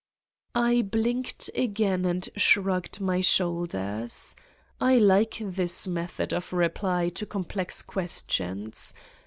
..."I 0.71 0.81
blinked 0.81 1.51
again 1.53 2.05
and 2.05 2.27
shrugged 2.35 2.99
my 3.01 3.21
shoulders. 3.21 4.35
I 4.79 4.97
like 4.97 5.37
this 5.39 5.87
method 5.87 6.33
of 6.33 6.51
reply 6.53 7.09
to 7.09 7.27
complex 7.27 7.83
questions. 7.83 8.95